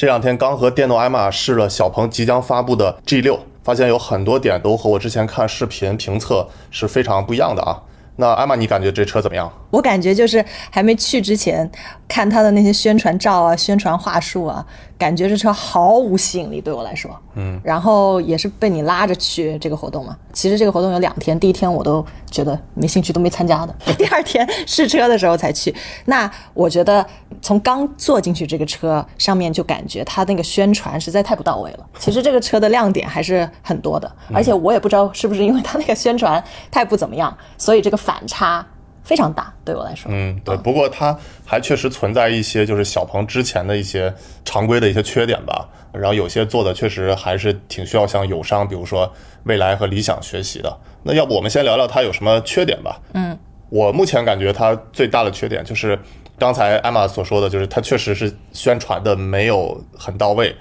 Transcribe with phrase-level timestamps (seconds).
[0.00, 7.78] 这两天刚和电动艾玛试了小鹏即将发布的 G 六，发现有很多点都和我之前看视频评测是非常不一样的啊。
[8.16, 9.52] 那艾玛，你感觉这车怎么样？
[9.68, 11.70] 我感觉就是还没去之前
[12.10, 14.66] 看他的那些宣传照啊、宣传话术啊，
[14.98, 17.08] 感觉这车毫无吸引力对我来说。
[17.36, 20.16] 嗯，然后也是被你拉着去这个活动嘛。
[20.32, 23.72] 其实这个活动有两天，第一天我都觉得没兴趣，都没参加的。
[23.96, 25.72] 第二天试车的时候才去。
[26.06, 27.06] 那我觉得
[27.40, 31.86] 从刚坐进去这个车上面就感觉它那个宣传实在太不到位了。
[32.00, 36.42] 其实这个车的亮点还是很多的，而且我也不知道是不是因为它那个宣传
[36.72, 38.66] 太不怎么样，所以这个反差。
[39.02, 40.10] 非常大，对我来说。
[40.12, 40.56] 嗯，对。
[40.58, 44.14] 不过它还确实存在一些，就是小鹏之前的一些
[44.44, 45.68] 常规的一些缺点吧。
[45.92, 50.78] 然后有些做的确实还是挺需要向友商，比如说未来和理想学习的。
[51.02, 53.00] 那要不我们先聊聊它有什么缺点吧？
[53.14, 53.36] 嗯，
[53.70, 55.98] 我目前感觉它最大的缺点就是
[56.38, 60.54] 刚才艾玛所说的，就是它确实是宣传的没有很到位，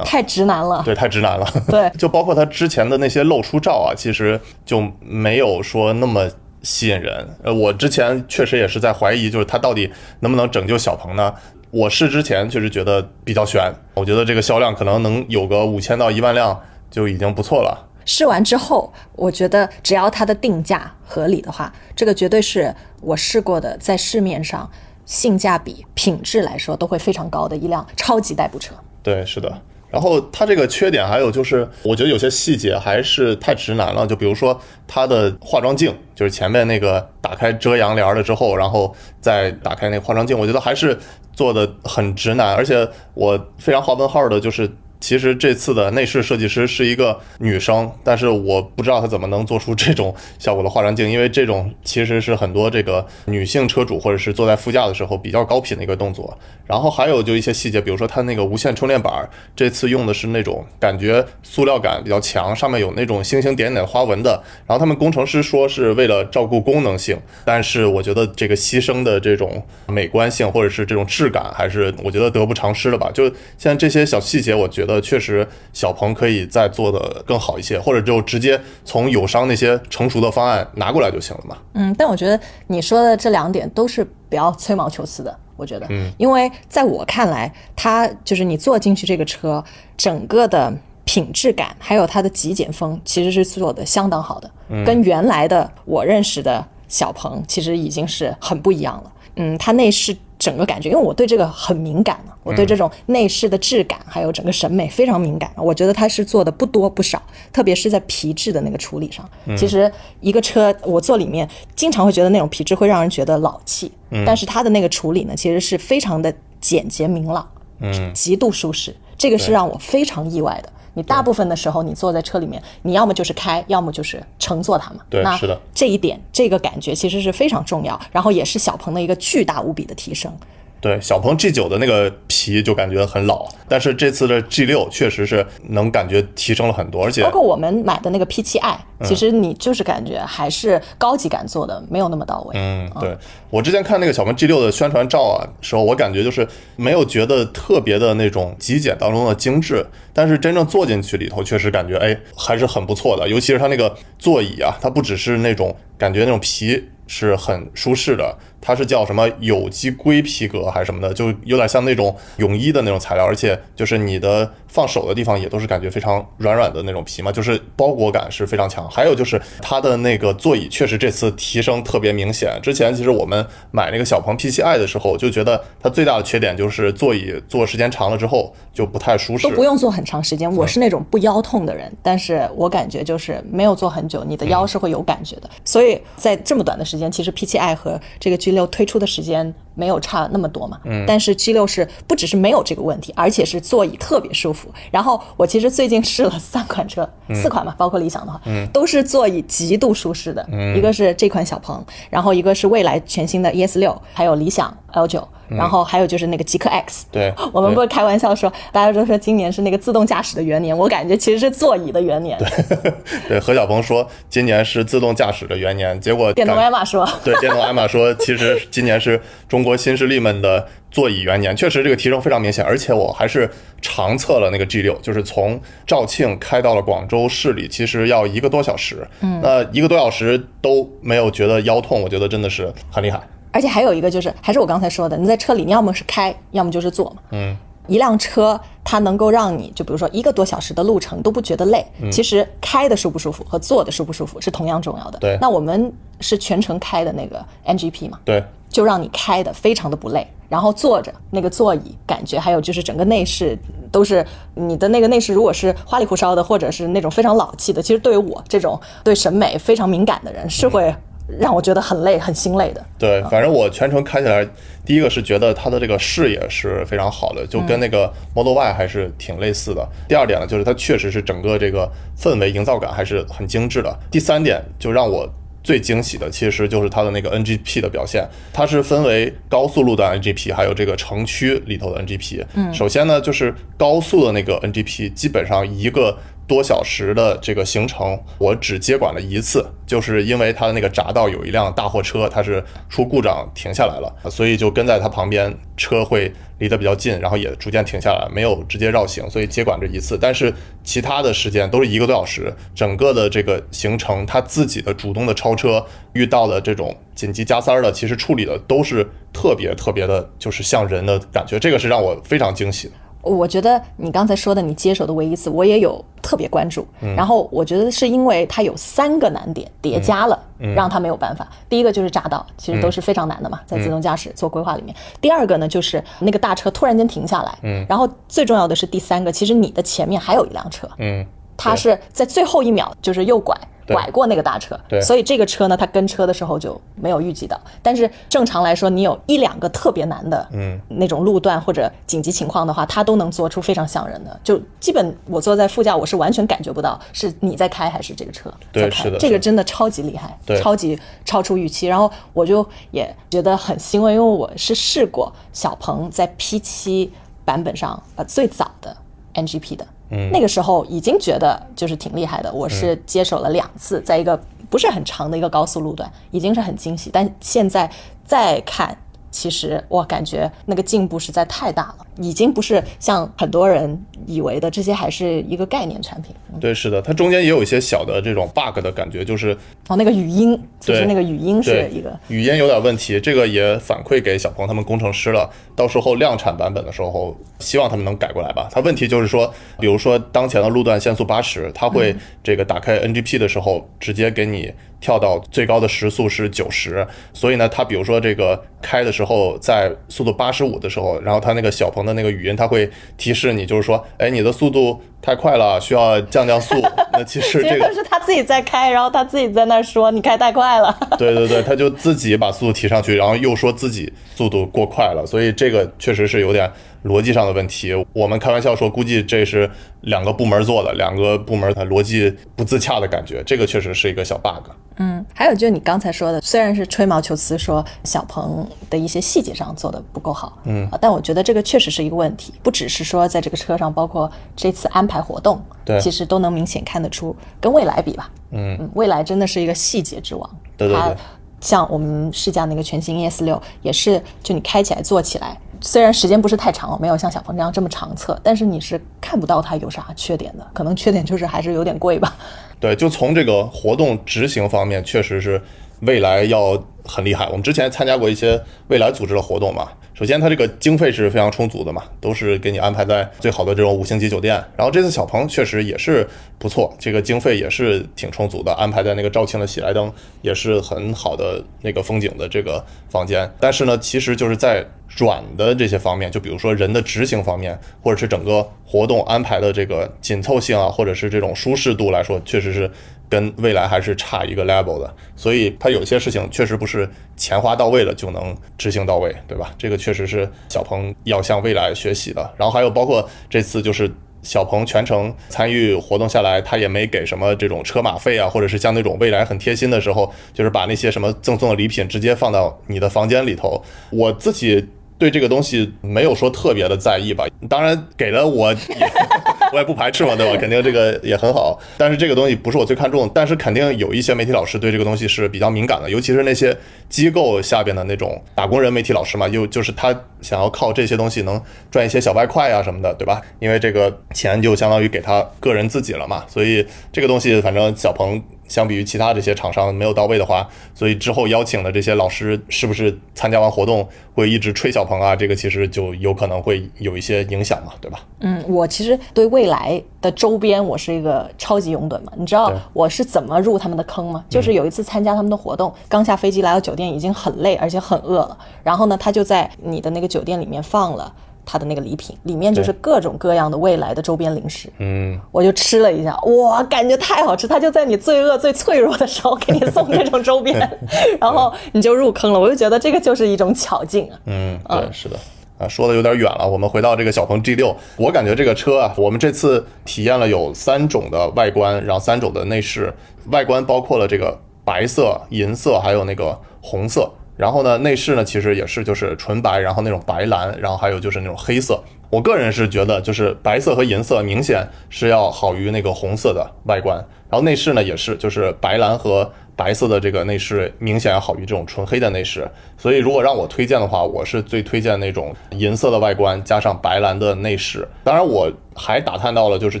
[0.06, 0.82] 太直男了。
[0.82, 1.46] 对，太直男了。
[1.68, 6.30] 对， 就包括它之前的那些露出照啊，其实就没有说那么。
[6.62, 11.34] 吸引人，呃，我之前确实也是在怀疑，就是它到底能不能拯救小鹏呢？
[11.70, 16.58] 我试之前确实觉得比较悬，我觉得这个销量可能能有个五千到一万辆
[16.90, 17.86] 就已经不错了。
[18.04, 24.70] 试完之后，我觉得只要它的定价合理的话，这个绝对是我试过的，在市面上
[25.04, 28.74] 性价比、品质来说都会非常高的一辆超级代步车。
[29.02, 29.60] 对，是的。
[29.90, 34.06] 然后它这个缺点还有就是，我觉得有些细节还是太直男了。
[34.06, 40.98] 就比如说它的化妆镜，就是前面那个打开遮阳帘了之后，然后再打开那个化妆镜，我觉得还是
[41.32, 42.54] 做的很直男。
[42.54, 44.70] 而且我非常画问号的就是。
[45.00, 56.36] 其实这次的内饰设计师是一个女生，但是我不知道她怎么能做出这种效果的化妆镜，因为这种其实是很多这个女性车主或者是坐在副驾的时候比较高频的一个动作。
[56.66, 64.42] 然后还有就一些细节，比如说它那个无线充电板，这次用的是那种感觉塑料感比较强，上面有那种星星点点花纹的。
[64.66, 73.10] 然后他们工程师说是为了照顾功能性，但是我觉得这个牺牲的这种美观性或者是这种质感，还是我觉得得不偿失了吧。
[73.14, 74.87] 就像这些小细节，我觉得。
[74.88, 81.58] 呃，确实，小鹏可以再做的更好一些，或者就直接从友商那些成熟的方案拿过来就行了嘛。
[81.74, 89.62] 嗯，但我觉得你说的这两点都是比较吹毛求疵的，我觉得，嗯，因为在我看来，它就是你坐进去这个车，
[89.94, 90.72] 整个的
[91.04, 94.50] 品质感还有它的极简风，其实是做的相当好的，
[94.86, 99.12] 跟原来的我认识的小鹏其实已经是很不一样了。
[99.36, 100.16] 嗯，它内饰。
[100.38, 105.50] 整个感觉，因为我对这个很敏感嘛，我对这种内饰的质感还有整个审美非常敏感。
[105.56, 107.20] 我觉得它是做的不多不少，
[107.52, 109.28] 特别是在皮质的那个处理上。
[109.56, 109.90] 其实
[110.20, 113.90] 一个车我坐里面，经常会觉得那种皮质会让人觉得老气，
[114.24, 117.46] 但是它的那个处理呢，其实是非常的简洁明朗，
[117.80, 120.72] 嗯，极度舒适，这个是让我非常意外的。
[120.94, 125.00] 你大部分的时候，你坐在车里面，你要么就是开，要么就是乘坐它嘛。
[125.08, 125.60] 对，是的。
[125.74, 130.32] 这一点，这个感觉其实是非常重要，然后也是小鹏的一个巨大无比的提升。
[130.80, 142.54] 对，小鹏 G 九的那个皮就感觉很老，但是这次的 G 六确实是能感觉提升了很多，而且包括我们买的那个 P 七 i，其实你就是感觉还是高级感做的没有那么到位。
[142.56, 143.16] 嗯，对
[143.50, 146.46] 我之前看那个小鹏 G 六的宣传照啊时候，我感觉就是
[146.76, 156.88] 没有觉得特别的那种极简当中的精致，但是真正坐进去里头，确实感觉哎还是很不错的，尤其是它那个座椅啊，它不只是那种感觉那种皮。
[157.10, 168.88] 是很舒适的，它是叫什么有机硅皮革还是什么的，就有点像那种泳衣的那种材料，而且就是你的放手的地方也都是感觉非常软软的那种皮嘛，就是包裹感是非常强。
[168.88, 172.58] 还有就是它的那个座椅确实这次提升特别明显。
[172.62, 180.48] 之前其实我们买那个小鹏 P7i 的时候，就觉得它最大的缺点就是座椅坐时间长了之后就不太舒适，都不用坐很长时间。
[180.54, 185.50] 我是那种不腰痛的人，但是我感觉就是没有坐很久，你的腰是会有感觉的。
[185.64, 187.08] 所以在这么短的时间。
[187.10, 194.68] 其实 P7i 和这个 G 六推出的时间没有差那么多嘛，嗯，但是 G6 是不只是没有这个问题，而且是座椅特别舒服。
[194.90, 200.44] 然后我其实最近试了三款车，四款嘛，包括理想的话，嗯，都是座椅极度舒适的。
[200.76, 205.22] 一个是这款小鹏，然后一个是未来全新的 ES6，还有理想 L9。
[205.48, 212.38] 然后还有就是那个极客 X，对， 我们不是开玩笑说，大家都说今年是那个自动驾驶的元年，我感觉其实是座椅的元年。
[212.38, 212.92] 对，
[213.26, 223.48] 对，何小鹏说今年是自动驾驶的元年，结果电动艾玛说，对，电动艾玛说其实今年是中国新势力们的座椅元年，确实这个提升非常明显，而且我还是
[223.80, 233.20] 长测了那个 G 六，就是从肇庆开到了广州市里，其实要一个多小时，嗯，那一个多小时都没有觉得腰痛，我觉得真的是很厉害。
[233.50, 237.16] 而且还有一个就是，还是我刚才说的，你在车里，你要么是开，要么就是坐嘛。
[237.30, 237.56] 嗯，
[237.88, 245.18] 一辆车它能够让你就比如说一个多小时的路程都不觉得累，其实开的舒不舒服和坐的舒不舒服是同样重要的。
[245.18, 245.36] 对。
[245.40, 253.58] 那我们是全程开的那个 NGP 嘛，对，就让你开的非常的不累，然后坐着那个座椅感觉，还有就是整个内饰
[253.90, 254.24] 都是
[254.54, 260.94] 你的那个内饰，如果是花里胡哨的，或者是那种非常老气的，其实对于我这种对审美非常敏感的人，是会
[261.38, 262.84] 让我觉得很累、很心累的。
[262.98, 264.46] 对，反正我全程开起来，
[264.86, 269.86] 第一个是觉得它的这个视野是非常好的，就跟那个 Model Y 还是挺类似的。
[270.08, 273.94] 第二点呢，就是它确实是整个这个氛围营造感还是很精致的。
[274.10, 275.28] 第三点就让我
[275.62, 282.44] 最惊喜的，其实就是它的那个 NGP 的表现，它是分为高速路段 NGP，还有这个城区里头的 NGP。
[282.54, 286.16] 嗯，首先呢，就是高速的那个 NGP，基本上一个。
[286.48, 300.18] 多小时的这个行程，我只接管了一次，就是因为它的那个匝道有一辆大货车，它是出故障停下来了，所以就跟在它旁边，车会离得比较近，然后也逐渐停下来，没有直接绕行，所以接管这一次。
[300.18, 300.52] 但是
[300.82, 305.84] 其他的时间都是一个多小时，整个的这个行程，它自己的主动的超车
[306.14, 312.94] 遇到的这种紧急加塞儿的，其实处理的都是特别特别的，就是像人的感觉，这个是让我非常惊喜的。
[313.22, 316.86] 我觉得你刚才说的你接手的唯一一次，我也有特别关注。
[317.16, 320.38] 然后我觉得是因为它有三个难点叠加了，
[320.74, 321.46] 让它没有办法。
[321.68, 324.94] 第一个就是匝道，其实都是非常难的嘛，在自动驾驶做规划里面。
[325.20, 327.58] 第二个呢，就是那个大车突然间停下来。
[327.62, 327.84] 嗯。
[327.88, 330.88] 然后最重要的是第三个，其实你的前面还有一辆车。
[330.98, 331.26] 嗯。
[331.58, 333.54] 它是在最后一秒就是右拐。
[333.90, 337.58] 拐过那个大车，对，所以这个车呢，它跟车的时候就没有预计到。
[337.82, 344.40] 但是正常来说，你有一两个特别难的，嗯，那种路段或者紧急情况的话，它都能做出非常像人的。
[344.44, 349.08] 就基本我坐在副驾，我是完全感觉不到是你在开还是这个车在开。
[349.18, 351.86] 这个真的超级厉害，超级超出预期。
[351.86, 357.08] 然后我就也觉得很欣慰，因为我是试过小鹏在 P7
[357.42, 358.94] 版本上呃最早的
[359.32, 359.86] NGP 的。
[360.32, 364.40] 那个时候已经觉得就是挺厉害的，我是接手了两次，在一个
[364.70, 367.10] 不是很长的一个高速路段，已经是很惊喜。
[367.12, 367.90] 但现在
[368.24, 368.96] 再看。
[369.30, 376.34] 其实我感觉那个进步实在太大了，已经不是像很多人以为的这些还是一个概念产品。
[376.60, 379.56] 对，是的，它中间也有一些小的这种 bug 的感觉，就是
[379.88, 388.68] 哦，那个语音，就是那个语音是一个语音有点问题，这个也反馈给小鹏他们工程师了，到时候量产版本的时候，希望他们能改过来吧。
[388.70, 394.72] 它问题就是说，比如说当前的路段限速八十，它会这个打开 NGP 的时候直接给你。
[395.00, 406.74] 跳到最高的时速是九十，所以呢，它比如说这个开的时候在速度八十五的时候，然后它那个小鹏的那个语音，它会提示你，就是说，哎，你的速度太快了，需要降降速。
[407.12, 410.96] 那其实这个是他自己在开，然后他自己在那说你开太快了。
[411.18, 416.70] 对对对，他就自己把速度提上去，然后又说自己速度过快了，所以这个确实是有点。
[417.04, 419.70] 逻辑上的问题，我们开玩笑说，估计这是
[420.02, 424.70] 两个部门做的，两个部门它逻辑不自洽的感觉，这个确实是一个小 bug。
[425.00, 441.16] 嗯，还有就是你刚才说的，虽然是吹毛求疵，说小鹏的一些细节上做的不够好，嗯，但我觉得这个确实是一个问题，不只是说在这个车上，包括这次安排活动，对，其实都能明显看得出，跟未来比吧，嗯，未来真的是一个细节之王，对对对。
[441.60, 450.66] 像我们试驾那个全新 ES 六，也是就你开起来、坐起来，虽然时间不是太长，没有像小鹏这样这么长测，但是你是看不到它有啥缺点的。
[450.72, 452.36] 可能缺点就是还是有点贵吧。
[452.80, 455.60] 对，就从这个活动执行方面，确实是
[456.00, 457.46] 未来要很厉害。
[457.48, 459.88] 我们之前参加过一些未来组织的活动嘛。
[460.14, 464.60] 首先，它这个经费是非常充足的嘛，都是给你安排在最好的这种五星级酒店。
[464.76, 473.48] 然后这次小鹏确实也是不错，这个经费也是挺充足的，安排在那个肇庆的喜来登，也是很好的那个风景的这个房间。
[473.60, 474.84] 但是呢，其实就是在
[475.18, 482.88] 转的这些方面，就比如说人的执行方面，或者是整个活动安排的这个紧凑性啊，或者是这种舒适度来说，确实是。
[483.30, 487.06] 跟未来还是差一个 level 的，所以它有些事情确实不是
[487.36, 489.70] 钱花到位了就能执行到位，对吧？
[489.76, 492.40] 这个确实是小鹏要向未来学习的。
[492.56, 494.10] 然后还有包括这次就是
[494.42, 503.84] 小鹏全程参与活动下来，他也没给什么这种车马费啊，或者是像那种未来很贴心的时候，就是把那些什么赠送的礼品直接放到你的房间里头。
[504.08, 508.72] 我自己对这个东西没有说特别的在意吧，当然给了我。
[508.72, 508.78] 也
[509.70, 510.56] 我也不排斥嘛，对吧？
[510.58, 516.74] 肯定这个也很好，但是这个东西不是我最看重，但是肯定有一些媒体老师对这个东西是比较敏感的，尤其是那些
[517.10, 520.08] 机构下边的那种打工人媒体老师嘛，又就是他
[520.40, 521.60] 想要靠这些东西能
[521.90, 523.42] 赚一些小外快啊什么的，对吧？
[523.58, 528.42] 因为这个钱就相当于给他个人自己了嘛，所以这个东西反正小鹏。
[528.68, 535.34] 相比于其他这些厂商没有到位的话，所以之后邀请的这些老师是不是参加完活动会一直吹小鹏啊？
[535.34, 538.20] 这个其实就有可能会有一些影响嘛，对吧？
[538.40, 542.32] 嗯，我其实对未来的周边我是一个超级拥趸嘛。
[542.36, 544.44] 你知道我是怎么入他们的坑吗？
[544.48, 551.34] 就是有一次参加他们的活动，刚下飞机来到酒店已经很累而且很饿了，然后呢，他就在你的那个酒店里面放了。
[551.70, 557.68] 他的那个礼品里面就是各种各样的未来的周边零食，嗯，我就吃了一下，哇，感觉太好吃！
[557.68, 560.78] 他就在你最饿、最脆弱的时候给你送这种周边，
[561.38, 562.58] 然后你就入坑了。
[562.58, 564.38] 我就觉得这个就是一种巧劲啊。
[564.46, 565.36] 嗯，对，是的，
[565.76, 566.66] 啊，说的有点远了。
[566.66, 573.12] 我们回到这个小鹏 G 六，我感觉这个车啊，我们这次体验了有三种的外观，然后三种的内饰，
[573.50, 577.30] 外观包括了这个白色、银色，还有那个红色。
[577.58, 582.00] 然后呢，内饰呢其实也是就是纯白，然后那种白蓝，然后还有就是那种黑色。
[582.30, 587.16] 我个人是觉得，就是白色和银色明显是要好于那个红色的外观。
[587.50, 592.68] 然后内饰呢也是，就是白蓝和白色的这个内饰明显要好于这种纯黑的内饰。
[592.98, 598.06] 所以如果让我推荐的话，我是最推荐那种银色的外观加上白蓝的内饰。
[598.24, 600.00] 当然我还打探到了，就是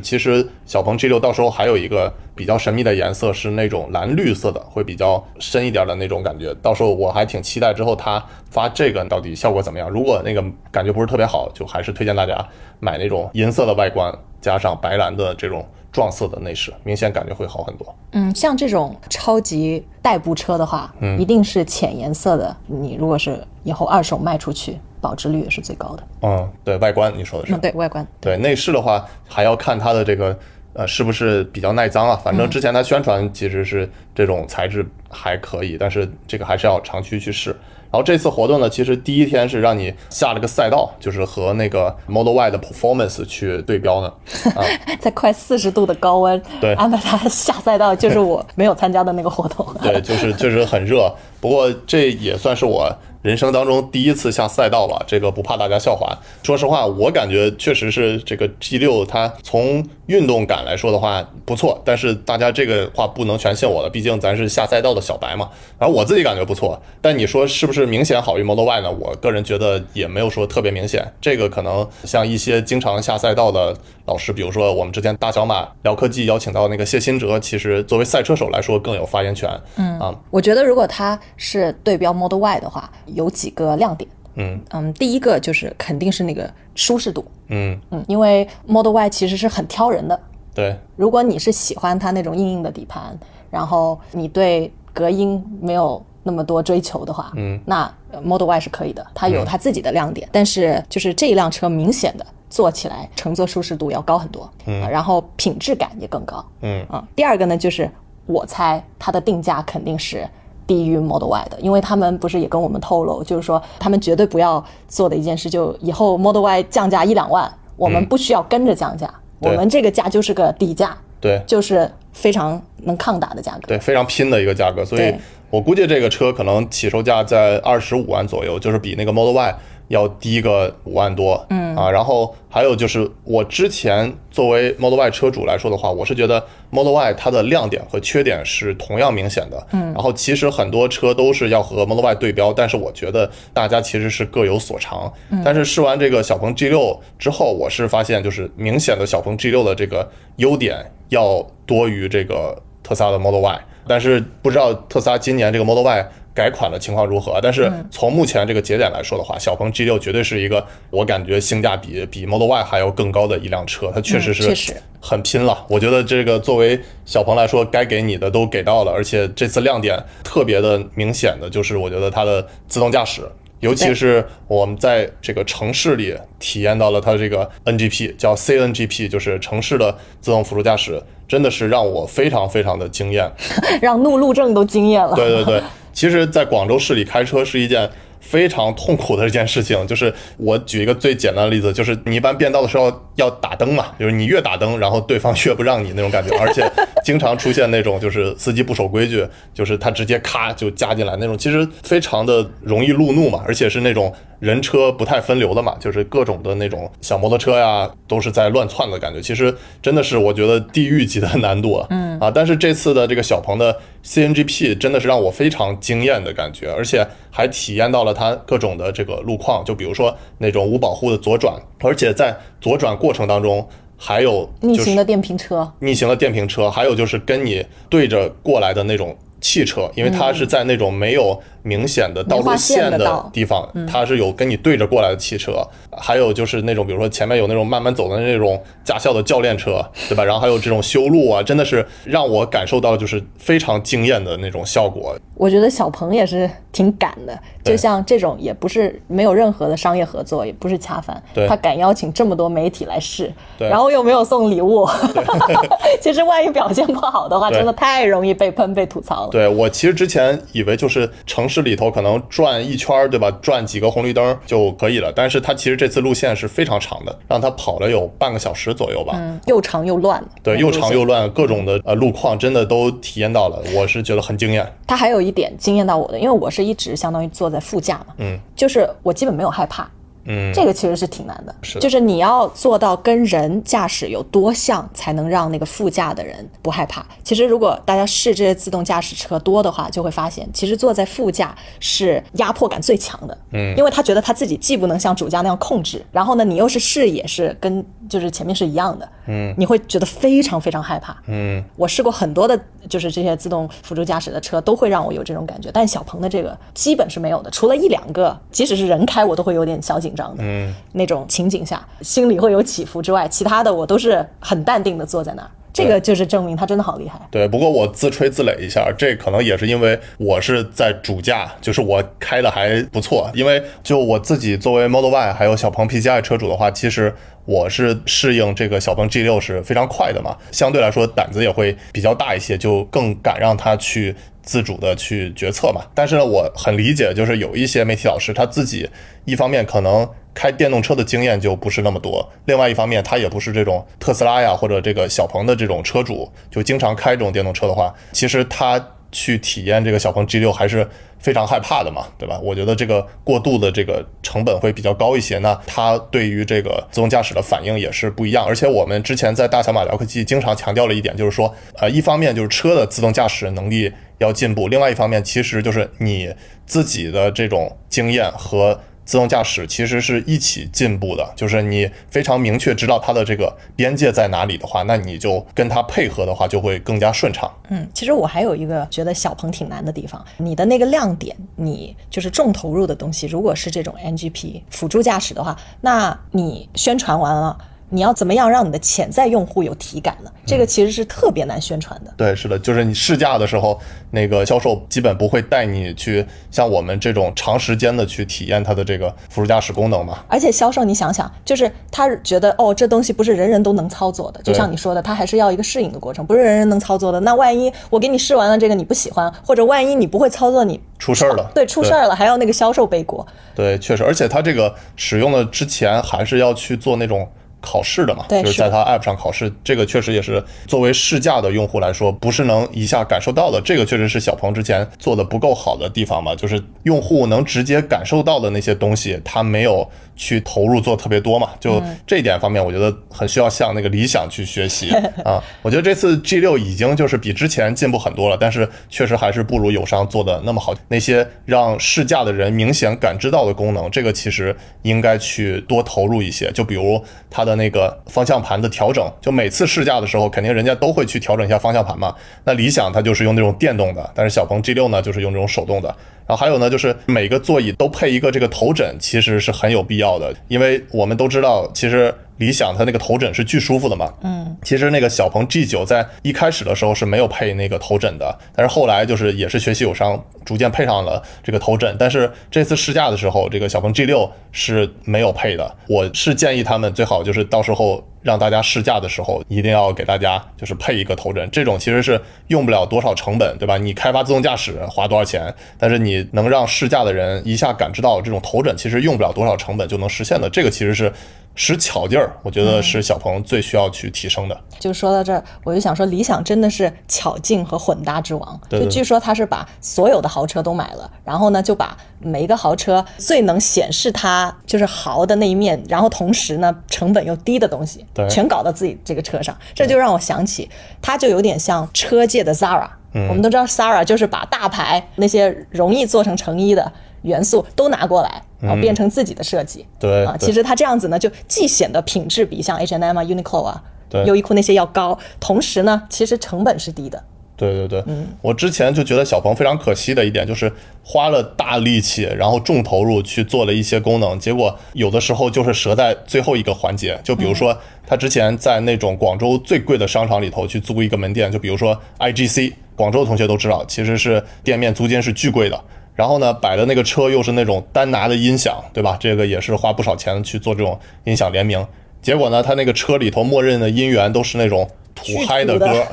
[0.00, 2.12] 其实小鹏 G6 到时候还有一个。
[2.38, 6.54] 比较神秘的颜色是那种蓝绿色的，会比较深一点的那种感觉。
[6.62, 9.90] 到时候我还挺期待之后它发这个到底效果怎么样。
[9.90, 12.38] 如果那个感觉不是特别好，就还是推荐大家
[12.78, 15.68] 买那种银色的外观加上白蓝的这种
[15.98, 17.92] 撞色的内饰，明显感觉会好很多。
[18.12, 22.56] 嗯，像这种超级代步车的话，嗯，一定是浅颜色的。
[22.68, 26.02] 你如果是以后二手卖出去，保值率也是最高的。
[26.22, 27.52] 嗯，对外观你说的是？
[27.52, 28.06] 嗯，对外观。
[28.20, 30.38] 对内饰的话，还要看它的这个。
[30.78, 32.14] 呃，是不是比较耐脏啊？
[32.14, 37.50] 反正之前它宣传其实是这种材质还可以，但是这个还是要长期去试。
[37.90, 44.12] 然后这次活动呢，其实第一天是让你下了个赛道，就是和那个 Model Y 的 Performance 去对标呢。
[44.54, 44.62] 啊，
[45.00, 49.66] 在快四十度的高温，对，安排他下赛道，就是我没有参加的那个活动。
[49.82, 52.96] 对，就是确实很热，不过这也算是我。
[53.22, 56.16] 人生当中第一次下赛道吧，这个不怕大家笑话。
[56.42, 61.82] 说实话，我感觉确实是这个 G 六，它从运动感来说的话不错。
[61.84, 65.50] 但是大家这个话不能全信我的，毕竟咱是下赛道的小白嘛。
[65.78, 68.92] 而我自己感觉不错，但你说是不是明显好于 Model Y 呢？
[68.92, 71.04] 我个人觉得也没有说特别明显。
[71.20, 79.50] 这个可能像一些经常下赛道的老师，比如说我们之前大小马聊科技邀请到那个谢新哲，其实作为赛车手来说更有发言权。
[79.74, 82.88] 嗯啊，我觉得如果他是对标 Model Y 的话。
[83.14, 84.60] 有几个亮点，嗯。
[84.70, 87.78] 嗯，第一个就是肯定是那个舒适度，嗯。
[87.90, 90.20] 嗯，因为 Model Y 其实是很挑人的，
[90.54, 93.18] 对，如果你是喜欢它那种硬硬的底盘，
[93.50, 106.84] 然后你对隔音没有那么多追求的话，嗯，那 Model Y 是可以的，它有它自己的亮点，但是就是这一辆车明显的坐起来乘坐舒适度要高很多，嗯，然后品质感也更高，嗯。
[106.90, 107.90] 嗯，第二个呢就是
[108.26, 110.28] 我猜它的定价肯定是。
[110.68, 125.12] 低于 Model Y 的，因为他们不是也跟我们透露，就是说他们绝对不要做的一件事，就以后 Model Y 降价一两万，我们不需要跟着降价，我们这个价就是个底价，对，就是非常能抗打的价格，对，非常拼的一个价格，所以
[125.50, 129.56] 我估计这个车可能起售价在二十五万左右，就是比那个 Model Y。
[129.88, 155.64] 要低个五万多，嗯啊，然后还有就是我之前作为 Model Y 车主来说的话，我是觉得 Model Y 它的亮点和缺点是同样明显的，嗯，然后其实很多车都是要和 Model Y 对标，但是我觉得大家其实是各有所长，嗯但是试完这个小鹏 G6 之后，我是发现就是明显的小鹏 G6 的这个优点要多于这个特斯拉的 Model Y，但是不知道特斯拉今年这个
[155.64, 156.08] Model Y。
[156.38, 157.40] 改款的情况如何？
[157.42, 165.66] 但是从目前这个节点来说的话，小鹏 G6 绝对是一个我感觉性价比比 Model Y 还要更高的一辆车，它确实是很拼了。
[165.68, 173.22] 我觉得这个作为小鹏来说，该给你的都给到了，而且这次亮点特别的明显的就是，我觉得它的自动驾驶，
[173.58, 183.28] 尤其是我们在这个城市里体验到了它这个 NGP，叫 CNGP，就是城市的自动辅助驾驶，真的是让我非常非常的惊艳，
[183.82, 185.16] 让怒路症都惊艳了。
[185.16, 185.60] 对对对。
[185.98, 187.90] 其实，在广州市里开车是一件
[188.20, 189.76] 非常痛苦的一件事情。
[189.84, 196.32] 就是我举一个最简单的例子，就是你一般变道的时候要打灯嘛，就是你越打灯，然后对方越不让你那种感觉。
[196.38, 196.62] 而且
[197.08, 209.22] 经常出现那种就是司机不守规矩，就是他直接咔就加进来那种，其实非常的容易路怒嘛，而且是那种人车不太分流的嘛，就是各种的那种小摩托车呀，都是在乱窜的感觉。
[209.22, 213.74] 其实真的是我觉得地狱级的难度啊，嗯啊，但是这次的这个小鹏的
[214.04, 223.66] CNGP 真的是让我非常惊艳的感觉，而且还体验到了它各种的这个路况，就比如说那种无保护的左转，而且在左转过程当中。
[224.00, 231.40] 还有逆行的电瓶车，逆行的电瓶车，还有就是跟你对着过来的那种汽车，因为它是在那种没有。
[231.64, 235.60] 明显的道路线的地方，它是有跟你对着过来的汽车，
[235.98, 240.24] 还有就是那种比如说前面有那种慢慢走的那种驾校的教练车，对吧？
[240.24, 245.14] 然后还有这种修路啊，真的是让我感受到就是非常惊艳的那种效果。
[245.34, 254.88] 我觉得小鹏也是挺敢的，就像这种也不是没有任何的商业合作，也不是恰饭，他敢邀请这么多媒体来试，然后又没有送礼物。
[256.00, 259.32] 其实万一表现不好的话，真的太容易被喷被吐槽了。
[259.32, 261.58] 对我其实之前以为就是城市。
[261.68, 263.30] 里头可能转一圈，对吧？
[263.42, 265.12] 转几个红绿灯就可以了。
[265.14, 269.14] 但是它其实这次路线是非常长的，让它跑了有半个小时左右吧。
[269.16, 270.24] 嗯，又长又乱。
[270.42, 274.64] 对，又长又乱，各种的呃路况真的都体验到了，我是觉得很惊艳。
[274.86, 279.90] 它还有一点惊艳到我的，因为我是一直相当于坐在副驾嘛，嗯，就是我基本没有害怕。
[280.28, 287.04] 嗯，这个其实是挺难的，是，就是你要做到跟人驾驶有多像，才能让那个副驾的人不害怕。
[287.24, 293.38] 其实如果大家试这些自动驾驶车多的话，就会发现，其实坐在副驾是压迫感最强的。
[293.52, 299.08] 嗯，因为他觉得他自己既不能像主驾那样控制，然后呢，你又是视野是跟就是前面是一样的。
[299.28, 301.16] 嗯，你会觉得非常非常害怕。
[301.26, 302.58] 嗯，我试过很多的，
[302.88, 310.42] 就是这些自动辅助驾驶的车，都会让我有这种感觉，但小鹏的这个基本是没有的，除了一两个，即使是人开，我都会有点小紧张的。
[310.44, 315.50] 嗯，那种情景下，心里会有起伏之外，其他的我都是很淡定的坐在那儿。
[315.78, 317.18] 这个就是证明他真的好厉害。
[317.30, 323.30] 对，不过我自吹自擂一下，这可能也是因为我是在主驾，就是我开的还不错。
[323.34, 334.14] 因为就我自己作为 Model Y 还有小鹏 PCI 车主的话，其实我是适应这个小鹏 G6 是非常快的嘛，相对来说胆子也会比较大一些，就更敢让它去。
[334.48, 338.88] 自主的去决策嘛，但是呢，我很理解，就是有一些媒体老师他自己
[339.26, 350.88] 一方面可能开电动车的经验就不是那么多，另外一方面他也不是这种特斯拉呀或者这个小鹏的这种车主，就经常开这种电动车的话，其实他去体验这个小鹏 G6 还是
[351.18, 352.40] 非常害怕的嘛，对吧？
[352.42, 358.46] 我觉得这个过度的这个成本会比较高一些，那他对于这个自动驾驶的反应也是不一样。
[358.46, 363.92] 而且我们之前在大小马聊科技经常强调了一点，就是说，呃，一方面就是车的自动驾驶能力。
[364.18, 366.34] 要进步，另外一方面，其实就是你
[366.66, 371.32] 自己的这种经验和自动驾驶其实是一起进步的。
[371.34, 377.50] 就是你非常明确知道它的这个边界在哪里的话，那你就跟它配合的话就会更加顺畅。
[377.70, 387.56] 嗯，其实我还有一个觉得小鹏挺难的地方，你的那个亮点，你就是重投入的东西，如果是这种 NGP 辅助驾驶的话，那你宣传完了。
[387.90, 390.30] 你要怎么样让你的潜在用户有体感呢？
[390.44, 392.12] 这个其实是特别难宣传的。
[392.16, 393.78] 对，是的，就是你试驾的时候，
[394.10, 400.18] 那个销售基本不会带你去像我们这种长时间的去体验它的这个辅助驾驶功能嘛。
[400.28, 407.18] 而且销售，你想想，就是他觉得哦，这东西不是人人都能操作的，就像你说的，他还是要一个适应的过程，不是人人能操作的。
[407.20, 413.26] 那万一我给你试完了这个你不喜欢，或者万一你不会操作，你出事儿了，对，出事儿了还要那个销售背锅。
[413.54, 417.26] 对，确实，而且他这个使用的之前还是要去做那种。
[417.60, 423.60] 考试的嘛，就是在它 App 上考试，这个确实也是作为试驾的用户来说，不是能一下感受到的。
[423.60, 429.88] 这个确实是小鹏之前做的不够好的地方嘛，就是用户能直接感受到的那些东西，它没有
[430.18, 431.48] 去投入做特别多嘛。
[431.58, 434.90] 就这一点方面，我觉得很需要向那个理想去学习
[435.24, 435.42] 啊。
[435.62, 440.74] 我觉得这次 G6 已经就是比之前进步很多了，但是确实还是不如友商做的那么好。
[440.88, 446.52] 那些让试驾的人明显感知到的功能，这个其实应该去多投入一些。
[446.52, 447.48] 就比如它。
[447.48, 452.14] 的那个方向盘的调整，就每次试驾的时候，肯定人家都会去调整一下方向盘嘛。
[452.44, 455.88] 那理想它就是用那种电动的，但是小鹏 G6 呢，就是用这种手动的。
[456.26, 462.14] 然后还有呢，就是每个座椅都配一个这个头枕，其实是很有必要的，因为我们都知道，其实。
[462.38, 464.12] 理想它那个头枕是巨舒服的嘛？
[464.22, 471.94] 嗯，其实那个小鹏 G9 在一开始的时候是没有配那个头枕的，但是后来就是也是学习友商逐渐配上了这个头枕。
[471.98, 475.76] 但是这次试驾的时候，这个小鹏 G6 是没有配的。
[475.88, 483.76] 我是建议他们最好就是到时候让大家试驾的时候一定要给大家就是配一个头枕，这种其实是用不了多少成本，对吧？
[483.76, 485.52] 你开发自动驾驶花多少钱？
[485.76, 491.12] 但是你能让试驾的人一下感知到这种头枕其实用不了多少成本就能实现的，这个其实是。
[491.60, 494.56] 使巧劲儿，我觉得是小鹏最需要去提升的。
[494.78, 498.60] 就说到这儿，我就想说，理想真的是巧劲和混搭之王。
[498.68, 509.52] 对对就据说他是把所有的豪车都买了，然后呢，就把每一个豪车最能显示它就是豪的那一面，然后同时呢成本又低的东西对，全搞到自己这个车上。
[509.74, 510.70] 这就让我想起，
[511.02, 512.88] 他就有点像车界的 Zara。
[513.12, 516.92] 我们都知道 Sara 就是把大牌那些容易做成成衣的
[517.22, 519.80] 元素都拿过来，然后变成自己的设计。
[519.82, 520.24] 啊，对。
[520.24, 524.24] 啊其实它这样子呢，就既显得品质比像 H&M 啊、Uniqlo 啊、对。
[524.24, 527.22] 优衣库那些要高，同时呢，其实成本是低的。
[527.56, 528.28] 对对对，嗯。
[528.40, 537.18] 我之前就觉得小鹏非常可惜的一点就是花了大力气，然后重投入去做了一些功能，结果有的时候就是折在最后一个环节。
[537.24, 545.80] 就比如说他之前在那种广州最贵的商场里头去租一个门店，就比如说 IGC，广州同学都知道，其实是店面租金是巨贵的。
[546.14, 549.16] 然后呢，摆的那个车又是那种单拿的音响，对吧？
[549.20, 551.86] 这个也是花不少钱去做这种音响联名。
[552.20, 556.04] 结果呢，他那个车里头默认的音源都是那种土嗨的歌，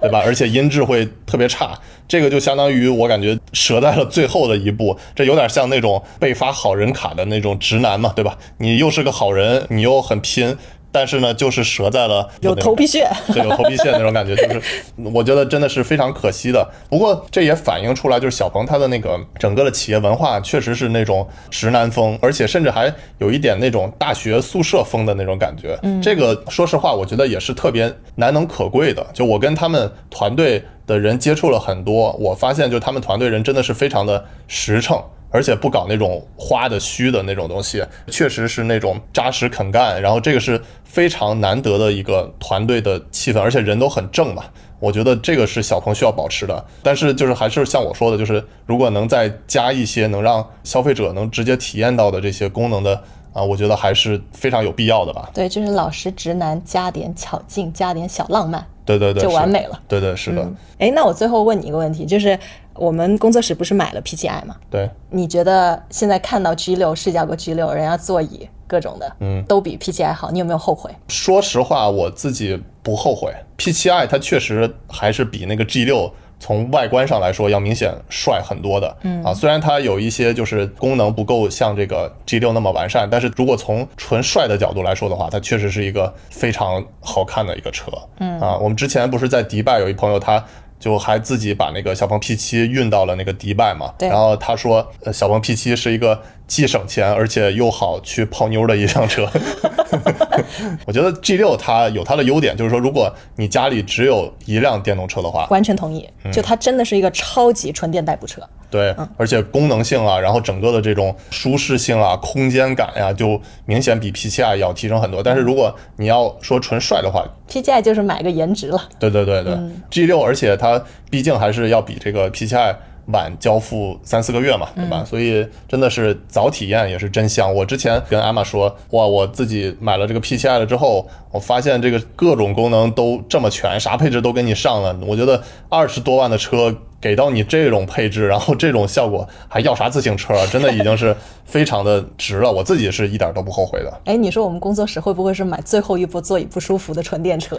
[0.00, 0.22] 对吧？
[0.24, 8.38] 而且音质会特别差，这个就相当于我感觉折在了最后的一步，这有点像那种被发好人卡的那种直男嘛，对吧？
[8.58, 10.56] 你又是个好人，你又很拼。
[10.90, 14.62] 但是呢，就是折在了有头皮屑， 对，有头皮屑那种感觉，就是
[15.14, 16.66] 我觉得真的是非常可惜的。
[16.88, 25.78] 不过这也反映出来，就是小鹏它的那个整个的企业文化确实是那种直男风，而且甚至还有一点那种大学宿舍风的那种感觉。
[25.82, 29.06] 嗯，这个说实话，我觉得也是特别难能可贵的。
[29.12, 35.02] 就我跟他们团队的人接触了很多，我发现就他们团队人真的是非常的实诚。
[35.30, 44.44] 而且不搞那种花的虚的那种东西，确实是那种扎实肯干，然后这个是非常难得的一个团队的气氛，而且人都很正嘛。
[44.80, 46.64] 我觉得这个是小鹏需要保持的。
[46.84, 55.28] 但是就是还是像我说的，就是如果能再加一些能让消费者能直接体验到的这些功能的啊，我觉得还是非常有必要的吧。
[55.34, 59.80] 对，就是老实直男加点巧劲，加点小浪漫，对对对，就完美了。
[59.88, 60.48] 对对是的。
[60.78, 62.38] 哎，那我最后问你一个问题，就是
[62.78, 64.56] 我们工作室不是买了 P7i 吗？
[64.70, 70.90] 对，你觉得现在看到 G 六试驾过 G 六，人家座椅各种的，嗯，都比 P7i 好，你有没有后悔？
[71.08, 73.32] 说实话，我自己不后悔。
[73.56, 90.44] P7i 它确实还是比那个 G 六从外观上来说要明显帅很多的，嗯啊，虽然它有一些就是功能不够像这个 G 六那么完善，但是如果从纯帅的角度来说的话，它确实是一个非常好看的一个车，嗯啊，我们之前不是在迪拜有一朋友他。
[90.78, 94.08] 就还自己把那个小鹏 P7 运到了那个迪拜嘛，对。
[94.08, 99.30] 然后他说，呃，小鹏 P7 是一个既省钱而且又好去泡妞的一辆车。
[100.86, 108.42] 我觉得 G6 它有它的优点，就是说，如果你家里只有一辆电动车的话，完全同意，就它真的是一个超级纯电代步车。
[108.70, 115.22] 对，而且功能性啊，然后整个的这种舒适性啊、空间感呀、就明显比 P7i 要提升很多。
[115.22, 118.82] 但是如果你要说纯帅的话，P7i 就是买个颜值了。
[118.98, 119.56] 对对对对、
[119.90, 122.76] g 6而且它毕竟还是要比这个 P7i
[123.12, 125.04] 晚交付三四个月嘛，对吧？
[125.04, 127.54] 所以真的是早体验也是真香。
[127.54, 134.96] 我之前跟艾玛说，哇，我自己买了这个 P7i 了之后，我发现这个各种功能都这么全，啥配置都给你上了。
[135.06, 136.74] 我觉得二十多万的车。
[137.00, 140.46] 给到你这种配置，然后这种效果，还要啥自行车啊？
[140.50, 144.00] 真的已经是非常的值了，我自己是一点都不后悔的。
[144.04, 147.56] 哎，你说我们工作室会不会是买最后一部座椅不舒服的纯电车？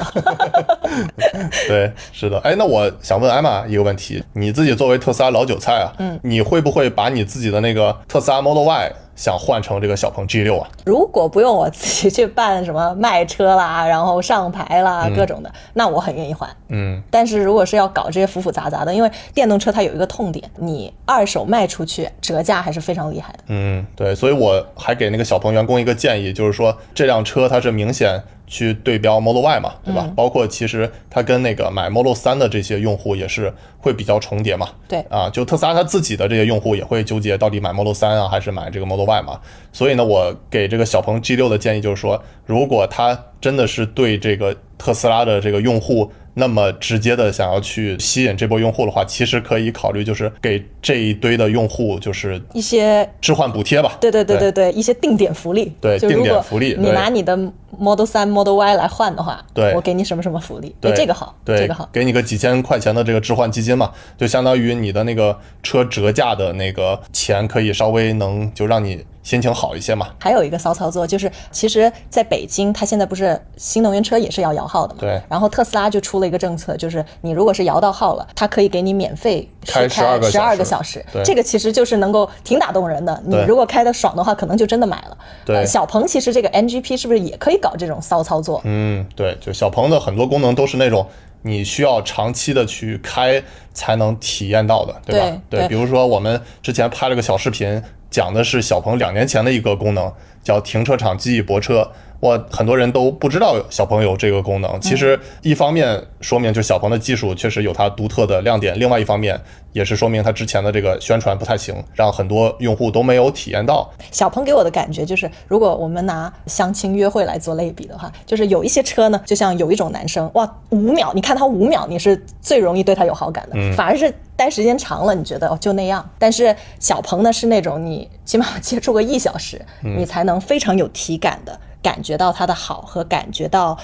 [1.67, 2.37] 对，是的。
[2.39, 10.69] 哎，那我想问艾玛一个问题：你自己作为特斯拉老韭菜啊，嗯，你会不会把你自己的那个特斯拉 Model Y 想换成这个小鹏 G 六啊？
[10.85, 16.49] 如果不用我自己去办什么卖车啦，然后上牌啦，各种的，那我很愿意换。
[16.69, 23.39] 嗯，但是如果是要搞这些复复杂杂的，因为电动车它有一个痛点，你二手卖出去折价还是非常厉害的。
[23.47, 30.11] 嗯，对，所以我还给那个小鹏员工一个建议，就是说这辆车它是明显去对标 Model Y 嘛，对吧？
[30.15, 34.67] 包括其实它跟那个买 Model 3的这些用户也是会比较重叠嘛。
[34.87, 39.39] 对啊，就特斯拉它自己的这些用户也会纠结到底买 Model 3啊还是买这个 Model Y 嘛。
[39.71, 46.11] 所以呢，我给这个小鹏 G6 的建议就是说，如果它真的是对这个特斯拉的这个用户。
[46.33, 53.97] 那么直接的想要去吸引这波用户的话，其实可以考虑就是给这一堆的用户就是一些置换补贴吧。
[53.99, 55.73] 对对对对对，一些定点福利。
[55.81, 56.75] 对，定点福利。
[56.77, 57.35] 你拿你的
[57.77, 60.75] Model 3、Model Y 来换的话，对，我给你什么什么福利？
[60.79, 69.03] 对，这个好，对，这个好，给你个几千块钱的这个置换基金嘛，就相当于你的那个车折价的那个钱可以稍微能就让你。
[69.29, 70.07] 心情好一些嘛。
[70.19, 75.01] 还有一个骚操作就是，其实在北京，它现在不是新能源车也是要摇号的嘛？
[75.01, 81.05] 对然后特斯拉就出了一个政策，就是你如果是摇到号了，它可以给你免费开试12个十二个小时。
[81.13, 83.21] 对这个其实就是能够挺打动人的。
[83.23, 85.17] 你如果开的爽的话，可能就真的买了。
[85.45, 88.59] 对呃小鹏其实这个 NGP 是不是也可以搞这种骚操作？
[88.63, 91.05] 嗯，对，就小鹏的很多功能都是那种
[91.43, 93.43] 你需要长期的去开
[93.75, 95.37] 才能体验到的，对吧？
[95.49, 100.11] 对对比如说我们之前拍了个小视频，讲的是小鹏两年前的一个功能，
[100.43, 101.91] 叫停车场记忆泊车。
[102.19, 104.79] 我很多人都不知道小鹏有这个功能。
[104.81, 109.39] 其实一方面说明就小鹏的技术确实有它独特的亮点，另外一方面
[109.71, 113.89] 也是说明它之前的这个宣传不太行，让很多用户都没有体验到。
[114.11, 126.07] 小鹏给我的感觉就是，如果我们拿相亲约会来做类比的话，就是有一些车呢，就像有一种男生，哇，五秒，你看他五秒，你是最容易对他有好感的，反而是待时间长了，你觉得哦就那样。
[126.17, 133.77] 但是小鹏呢是那种你起码接触个一小时，你才能非常有体感的感觉到它的好和感觉到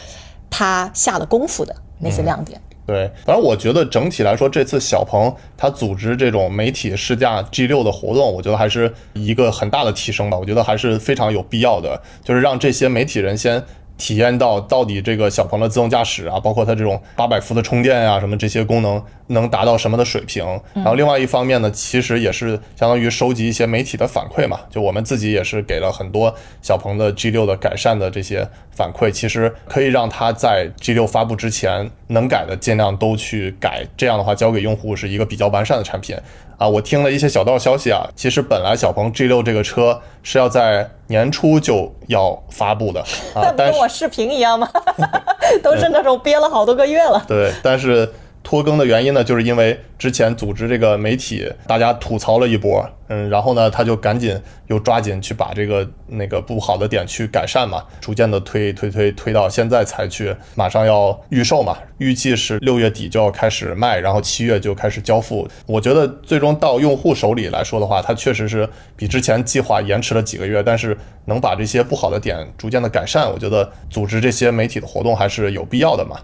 [0.50, 2.60] 他下了功夫的那些亮点。
[2.88, 10.38] 对，反正我觉得整体来说，这次小鹏它组织这种媒体试驾 G 六的活动，我觉得还是一个很大的提升吧。
[10.38, 13.64] 我觉得还是非常有必要的，就是让这些媒体人先
[13.98, 20.46] 体验到到底这个小鹏的自动驾驶啊，包括它这种八百伏的充电啊，什么这些功能能达到什么的水平。
[20.74, 36.18] 然后另外一方面呢，其实也是相当于收集一些媒体的反馈嘛，就我们自己也是给了很多小鹏的 G 六的改善的这些反馈，其实可以让它在 G 六发布之前能改的尽量都去改，这样的话交给用户是一个比较完善的产品。
[36.58, 43.02] 啊，我听了一些小道消息啊，其实本来小鹏 G 六这个车是要在年初就要发布的
[43.34, 44.70] 啊 跟我视频一样吗？
[45.62, 47.24] 都是那种憋了好多个月了。
[47.28, 48.12] 对，但是
[48.46, 65.48] 拖更的原因呢，就是因为之前组织这个媒体，大家吐槽了一波，嗯，然后呢，他就赶紧又抓紧去把这个那个不好的点去改善嘛，逐渐的推推推推到现在才去，马上要预售嘛，预计是六月底就要开始卖，然后七月就开始交付。
[65.66, 76.20] 我觉得最终到用户手里来说的话，它确实是比之前计划延迟了几个月，但是能把这些不好的点逐渐的改善，我觉得组织这些媒体的活动还是有必要的嘛。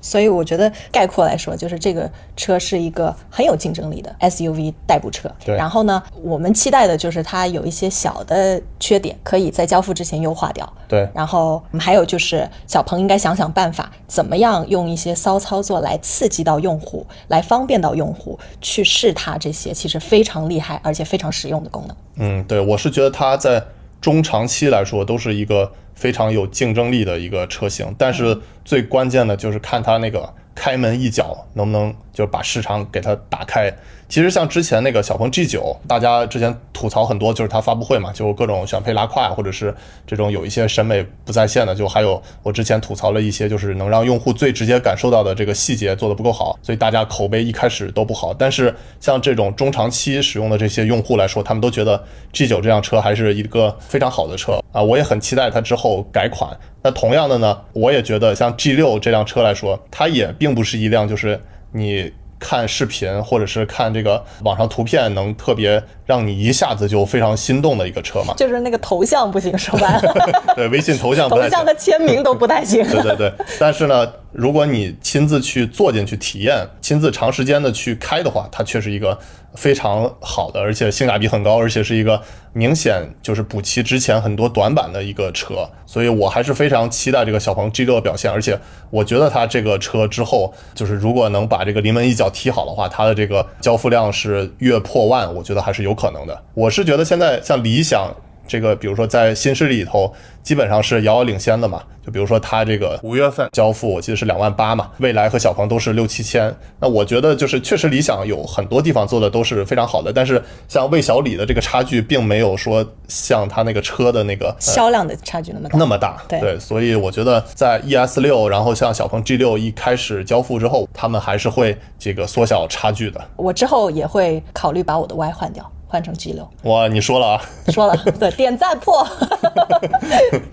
[0.00, 5.30] 所以我觉得概括来说，就是这个车是一个很有竞争力的 SUV 代步车。
[5.44, 10.70] 对然后呢，我们期待的就是它有一些小的缺点，可以在交付之前优化掉。
[10.88, 21.96] 对然后嗯还有就是小鹏应该想想办法，怎么样用一些骚操作来刺激到用户，来方便到用户去试它这些其实非常厉害而且非常实用的功能。
[22.16, 23.62] 嗯，对，我是觉得它在
[24.06, 33.70] 中长期来说都是一个非常有竞争力的一个车型，但是最关键的就是看它那个开门一脚能不能就把市场给它打开。
[34.08, 39.74] 其实像之前那个小鹏 G9，大家之前吐槽很多，就是它发布会嘛，就各种选配拉胯，或者是
[40.06, 48.32] 这种有一些审美不在线的，就还有我之前吐槽了一些，就是能让用户最直接感受到的这个细节做得不够好，所以大家口碑一开始都不好。
[48.32, 52.02] 但是像这种中长期使用的这些用户来说，他们都觉得
[52.32, 56.56] G9 这辆车还是一个非常好的车啊，我也很期待它之后改款。
[56.80, 61.40] 那同样的呢，我也觉得像 G6 这辆车来说，它也并不是一辆就是
[61.76, 62.12] 你。
[62.38, 68.34] 看视频或者是看这个网上图片，能特别让你一下子就非常心动的一个车嘛？
[68.36, 70.14] 就是那个头像不行，说白了，
[70.54, 71.64] 对，微信头像不太行头像。
[71.64, 72.86] 的签名都不太行。
[72.92, 79.18] 对对对，但是呢，如果你亲自去坐进去体验，亲自长时间的去开的话，它却是一个
[79.54, 82.20] 非常好的，而且性价比很高，而且是一个
[82.52, 85.66] 明显就是补齐之前很多短板的一个车。
[85.86, 96.44] 所以我还是非常期待这个小鹏 G6 的表现，而且我觉得它这个车之后，就是如果能把这个临门一脚踢好的话，它的这个交付量是月破万，我觉得还是有可能的。
[96.52, 98.14] 我是觉得现在像理想。
[98.46, 101.82] 这个比如说在新势力里头，基本上是遥遥领先的嘛。
[102.04, 106.54] 就比如说它这个五月份交付，我记得是两万八嘛，蔚来和小鹏都是六七千。
[106.78, 116.22] 那我觉得就是确实理想有很多地方做的都是非常好的，但是像魏小李的这个差距，并没有说像它那个车的那个呃销量的差距那么大，那么大。
[116.28, 123.20] 对所以我觉得在 ES 六，然后像小鹏 G 六一开始交付之后，他们还是会这个缩小差距的。
[123.34, 126.48] 我之后也会考虑把我的 Y 换掉，换成 G 六。
[126.64, 129.06] 哇，你说了啊，说了， 对，点赞破。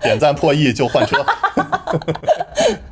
[0.00, 1.24] 点赞破亿就换车。